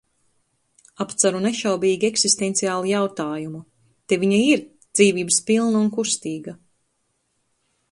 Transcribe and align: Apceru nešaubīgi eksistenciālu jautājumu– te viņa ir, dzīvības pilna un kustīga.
Apceru 1.03 1.41
nešaubīgi 1.43 2.07
eksistenciālu 2.13 2.89
jautājumu– 2.93 3.61
te 4.09 4.19
viņa 4.25 4.41
ir, 4.47 4.65
dzīvības 4.89 5.41
pilna 5.51 5.85
un 5.85 5.95
kustīga. 6.01 6.59